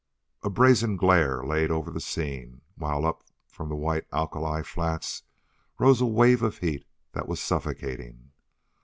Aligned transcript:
A 0.41 0.49
brazen 0.49 0.97
glare 0.97 1.43
lay 1.43 1.67
over 1.67 1.91
the 1.91 1.99
scene, 2.01 2.61
while 2.73 3.05
up 3.05 3.23
from 3.47 3.69
the 3.69 3.75
white 3.75 4.07
alkali 4.11 4.63
flats 4.63 5.21
rose 5.77 6.01
a 6.01 6.07
wave 6.07 6.41
of 6.41 6.57
heat 6.57 6.87
that 7.11 7.27
was 7.27 7.39
suffocating. 7.39 8.31